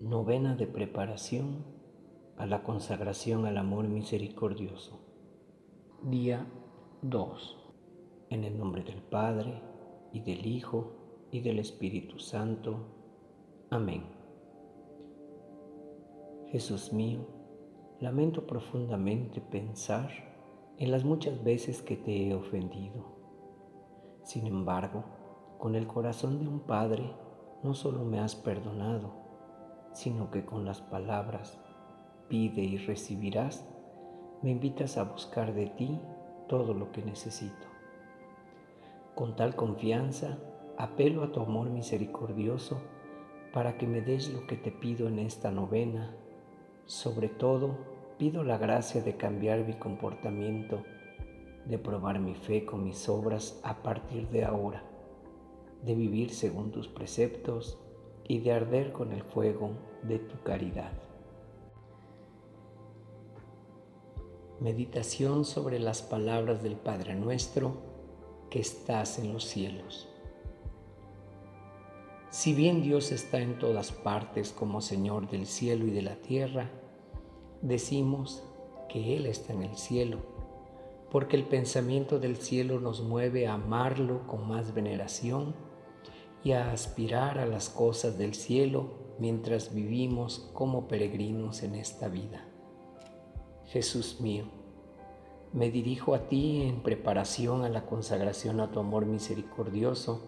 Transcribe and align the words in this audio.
Novena 0.00 0.56
de 0.56 0.66
preparación 0.66 1.64
a 2.36 2.44
la 2.44 2.62
consagración 2.62 3.46
al 3.46 3.56
amor 3.56 3.88
misericordioso. 3.88 5.00
Día 6.02 6.46
2. 7.00 7.56
En 8.28 8.44
el 8.44 8.58
nombre 8.58 8.84
del 8.84 9.00
Padre, 9.00 9.62
y 10.12 10.20
del 10.20 10.44
Hijo, 10.44 10.92
y 11.30 11.40
del 11.40 11.58
Espíritu 11.60 12.18
Santo. 12.18 12.76
Amén. 13.70 14.04
Jesús 16.48 16.92
mío, 16.92 17.26
lamento 17.98 18.46
profundamente 18.46 19.40
pensar 19.40 20.10
en 20.76 20.90
las 20.90 21.04
muchas 21.04 21.42
veces 21.42 21.80
que 21.80 21.96
te 21.96 22.28
he 22.28 22.34
ofendido. 22.34 23.02
Sin 24.24 24.46
embargo, 24.46 25.04
con 25.56 25.74
el 25.74 25.86
corazón 25.86 26.38
de 26.38 26.46
un 26.46 26.60
Padre, 26.60 27.10
no 27.62 27.72
solo 27.72 28.04
me 28.04 28.18
has 28.18 28.36
perdonado, 28.36 29.25
sino 29.96 30.30
que 30.30 30.44
con 30.44 30.66
las 30.66 30.82
palabras 30.82 31.58
pide 32.28 32.60
y 32.60 32.76
recibirás, 32.76 33.66
me 34.42 34.50
invitas 34.50 34.98
a 34.98 35.04
buscar 35.04 35.54
de 35.54 35.68
ti 35.68 35.98
todo 36.48 36.74
lo 36.74 36.92
que 36.92 37.02
necesito. 37.02 37.66
Con 39.14 39.36
tal 39.36 39.56
confianza, 39.56 40.38
apelo 40.76 41.24
a 41.24 41.32
tu 41.32 41.40
amor 41.40 41.70
misericordioso 41.70 42.82
para 43.54 43.78
que 43.78 43.86
me 43.86 44.02
des 44.02 44.28
lo 44.34 44.46
que 44.46 44.56
te 44.56 44.70
pido 44.70 45.08
en 45.08 45.18
esta 45.18 45.50
novena. 45.50 46.14
Sobre 46.84 47.30
todo, 47.30 47.78
pido 48.18 48.44
la 48.44 48.58
gracia 48.58 49.00
de 49.00 49.16
cambiar 49.16 49.64
mi 49.64 49.72
comportamiento, 49.78 50.82
de 51.64 51.78
probar 51.78 52.20
mi 52.20 52.34
fe 52.34 52.66
con 52.66 52.84
mis 52.84 53.08
obras 53.08 53.58
a 53.64 53.82
partir 53.82 54.28
de 54.28 54.44
ahora, 54.44 54.82
de 55.82 55.94
vivir 55.94 56.34
según 56.34 56.70
tus 56.70 56.86
preceptos 56.86 57.80
y 58.28 58.38
de 58.38 58.52
arder 58.52 58.92
con 58.92 59.12
el 59.12 59.22
fuego 59.22 59.70
de 60.02 60.18
tu 60.18 60.42
caridad. 60.42 60.92
Meditación 64.60 65.44
sobre 65.44 65.78
las 65.78 66.02
palabras 66.02 66.62
del 66.62 66.76
Padre 66.76 67.14
nuestro 67.14 67.76
que 68.50 68.60
estás 68.60 69.18
en 69.18 69.32
los 69.32 69.44
cielos. 69.44 70.08
Si 72.30 72.54
bien 72.54 72.82
Dios 72.82 73.12
está 73.12 73.38
en 73.38 73.58
todas 73.58 73.92
partes 73.92 74.52
como 74.52 74.80
Señor 74.80 75.28
del 75.30 75.46
cielo 75.46 75.86
y 75.86 75.90
de 75.90 76.02
la 76.02 76.16
tierra, 76.16 76.70
decimos 77.62 78.42
que 78.88 79.16
Él 79.16 79.26
está 79.26 79.52
en 79.52 79.62
el 79.62 79.76
cielo, 79.76 80.18
porque 81.10 81.36
el 81.36 81.44
pensamiento 81.44 82.18
del 82.18 82.36
cielo 82.36 82.80
nos 82.80 83.02
mueve 83.02 83.46
a 83.46 83.54
amarlo 83.54 84.26
con 84.26 84.48
más 84.48 84.74
veneración 84.74 85.54
y 86.46 86.52
a 86.52 86.70
aspirar 86.70 87.40
a 87.40 87.46
las 87.46 87.68
cosas 87.68 88.18
del 88.18 88.32
cielo 88.32 89.16
mientras 89.18 89.74
vivimos 89.74 90.48
como 90.54 90.86
peregrinos 90.86 91.64
en 91.64 91.74
esta 91.74 92.06
vida. 92.06 92.44
Jesús 93.64 94.20
mío, 94.20 94.44
me 95.52 95.72
dirijo 95.72 96.14
a 96.14 96.28
ti 96.28 96.62
en 96.62 96.84
preparación 96.84 97.64
a 97.64 97.68
la 97.68 97.84
consagración 97.84 98.60
a 98.60 98.70
tu 98.70 98.78
amor 98.78 99.06
misericordioso 99.06 100.20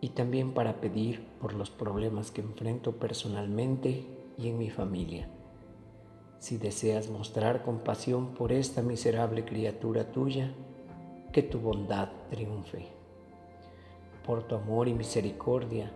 y 0.00 0.10
también 0.10 0.54
para 0.54 0.80
pedir 0.80 1.26
por 1.40 1.54
los 1.54 1.68
problemas 1.68 2.30
que 2.30 2.40
enfrento 2.40 3.00
personalmente 3.00 4.06
y 4.38 4.50
en 4.50 4.56
mi 4.56 4.70
familia. 4.70 5.28
Si 6.38 6.58
deseas 6.58 7.10
mostrar 7.10 7.64
compasión 7.64 8.34
por 8.34 8.52
esta 8.52 8.82
miserable 8.82 9.44
criatura 9.44 10.12
tuya, 10.12 10.54
que 11.32 11.42
tu 11.42 11.58
bondad 11.58 12.10
triunfe. 12.30 13.03
Por 14.24 14.44
tu 14.44 14.54
amor 14.54 14.88
y 14.88 14.94
misericordia, 14.94 15.92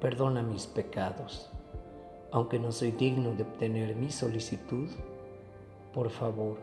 perdona 0.00 0.42
mis 0.42 0.66
pecados. 0.66 1.50
Aunque 2.30 2.58
no 2.58 2.72
soy 2.72 2.90
digno 2.90 3.32
de 3.34 3.42
obtener 3.42 3.96
mi 3.96 4.10
solicitud, 4.10 4.88
por 5.94 6.10
favor, 6.10 6.58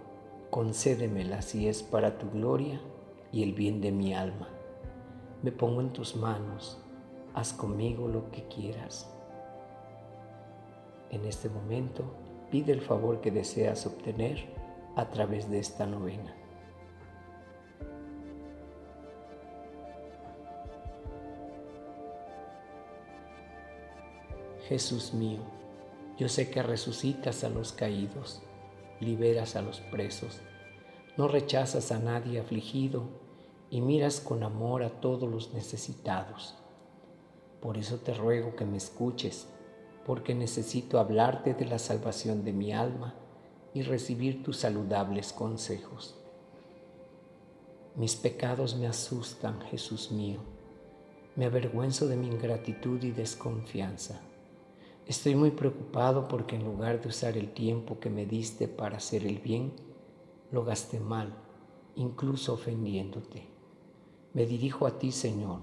concédemela 0.52 1.42
si 1.42 1.68
es 1.68 1.82
para 1.82 2.18
tu 2.18 2.30
gloria 2.30 2.80
y 3.32 3.44
el 3.44 3.54
bien 3.54 3.82
de 3.82 3.92
mi 3.92 4.14
alma. 4.14 4.48
Me 5.42 5.52
pongo 5.52 5.82
en 5.82 5.92
tus 5.92 6.16
manos, 6.16 6.80
haz 7.34 7.52
conmigo 7.52 8.08
lo 8.08 8.30
que 8.32 8.44
quieras. 8.48 9.12
En 11.10 11.26
este 11.26 11.50
momento, 11.50 12.04
pide 12.52 12.74
el 12.74 12.82
favor 12.82 13.22
que 13.22 13.32
deseas 13.32 13.86
obtener 13.88 14.46
a 14.96 15.10
través 15.10 15.50
de 15.50 15.60
esta 15.60 15.86
novena. 15.86 16.36
Jesús 24.68 25.14
mío, 25.14 25.40
yo 26.18 26.28
sé 26.28 26.50
que 26.50 26.62
resucitas 26.62 27.46
a 27.46 27.50
los 27.50 27.72
caídos, 27.72 28.42
liberas 29.00 29.56
a 29.56 29.62
los 29.62 29.80
presos, 29.80 30.42
no 31.16 31.30
rechazas 31.30 31.94
a 31.94 32.00
nadie 32.00 32.42
afligido 32.42 33.04
y 33.70 33.80
miras 33.80 34.20
con 34.20 34.44
amor 34.44 34.84
a 34.84 34.90
todos 35.00 35.32
los 35.32 35.54
necesitados. 35.54 36.56
Por 37.62 37.78
eso 37.78 38.00
te 38.00 38.14
ruego 38.14 38.58
que 38.58 38.66
me 38.66 38.76
escuches, 38.76 39.48
porque 40.06 40.36
necesito 40.36 41.00
hablarte 41.00 41.54
de 41.54 41.66
la 41.66 41.80
salvación 41.80 42.44
de 42.44 42.52
mi 42.52 42.74
alma 42.74 43.16
y 43.74 43.84
recibir 43.84 44.44
tus 44.44 44.58
saludables 44.58 45.32
consejos. 45.32 46.16
Mis 47.96 48.18
pecados 48.18 48.76
me 48.76 48.88
asustan, 48.88 49.62
Jesús 49.62 50.12
mío. 50.12 50.40
Me 51.38 51.46
avergüenzo 51.46 52.08
de 52.08 52.18
mi 52.18 52.28
ingratitud 52.28 53.02
y 53.04 53.12
desconfianza. 53.12 54.27
Estoy 55.08 55.36
muy 55.36 55.52
preocupado 55.52 56.28
porque 56.28 56.58
en 56.58 56.66
lugar 56.66 57.00
de 57.00 57.08
usar 57.08 57.38
el 57.38 57.54
tiempo 57.54 57.98
que 57.98 58.10
me 58.10 58.26
diste 58.26 58.68
para 58.68 58.98
hacer 58.98 59.26
el 59.26 59.40
bien, 59.40 59.72
lo 60.52 60.66
gasté 60.66 61.00
mal, 61.00 61.34
incluso 61.96 62.54
ofendiéndote. 62.54 63.48
Me 64.34 64.46
dirijo 64.46 64.86
a 64.86 65.00
ti, 65.00 65.14
Señor. 65.14 65.62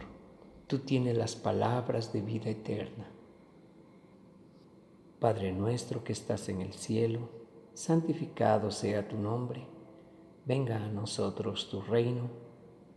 Tú 0.66 0.78
tienes 0.78 1.19
las 1.19 1.37
palabras 1.37 2.10
de 2.15 2.22
vida 2.22 2.49
eterna. 2.49 3.05
Padre 5.21 5.53
nuestro 5.53 6.03
que 6.03 6.15
estás 6.15 6.49
en 6.49 6.62
el 6.62 6.72
cielo, 6.72 7.28
santificado 7.75 8.71
sea 8.71 9.06
tu 9.06 9.19
nombre. 9.19 9.66
Venga 10.47 10.82
a 10.82 10.88
nosotros 10.88 11.69
tu 11.69 11.82
reino. 11.82 12.31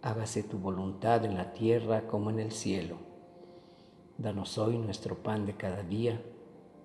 Hágase 0.01 0.43
tu 0.43 0.57
voluntad 0.57 1.25
en 1.25 1.35
la 1.35 1.51
tierra 1.51 2.07
como 2.07 2.29
en 2.29 2.39
el 2.39 2.53
cielo. 2.53 2.95
Danos 4.17 4.57
hoy 4.57 4.77
nuestro 4.77 5.17
pan 5.21 5.45
de 5.45 5.57
cada 5.57 5.83
día 5.83 6.21